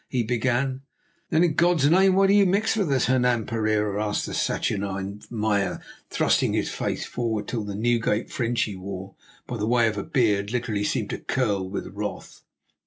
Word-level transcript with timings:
he 0.09 0.23
began. 0.23 0.81
"Then 1.29 1.43
in 1.43 1.53
God's 1.53 1.87
name 1.87 2.15
why 2.15 2.25
do 2.25 2.33
you 2.33 2.47
mix 2.47 2.75
with 2.75 2.91
us, 2.91 3.05
Hernan 3.05 3.45
Pereira?" 3.45 4.03
asked 4.03 4.25
the 4.25 4.33
saturnine 4.33 5.21
Meyer, 5.29 5.79
thrusting 6.09 6.53
his 6.53 6.71
face 6.71 7.05
forward 7.05 7.47
till 7.47 7.63
the 7.63 7.75
Newgate 7.75 8.31
fringe 8.31 8.63
he 8.63 8.75
wore 8.75 9.13
by 9.45 9.57
way 9.63 9.87
of 9.87 9.99
a 9.99 10.03
beard 10.03 10.51
literally 10.51 10.85
seemed 10.85 11.11
to 11.11 11.19
curl 11.19 11.69
with 11.69 11.85
wrath. 11.93 12.41